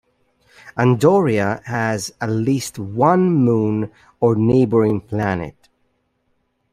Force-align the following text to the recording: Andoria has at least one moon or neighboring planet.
Andoria 0.75 1.63
has 1.65 2.11
at 2.19 2.31
least 2.31 2.79
one 2.79 3.29
moon 3.31 3.91
or 4.19 4.33
neighboring 4.35 4.99
planet. 4.99 5.69